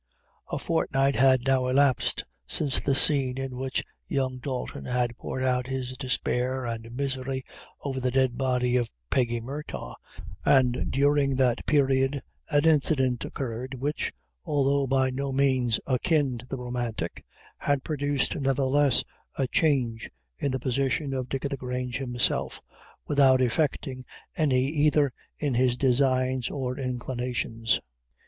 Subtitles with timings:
[0.51, 5.67] A fortnight had now elapsed since the scene in which young Dalton had poured out
[5.67, 7.43] his despair and misery
[7.81, 9.93] over the dead body of Peggy Murtagh,
[10.43, 14.11] and during that period an incident occurred, which,
[14.43, 17.23] although by no means akin to the romantic,
[17.59, 19.03] had produced, nevertheless,
[19.37, 20.09] a change
[20.39, 22.59] in the position of Dick o' the Grange himself,
[23.05, 24.03] without effecting
[24.35, 27.79] any either in his designs or inclinations.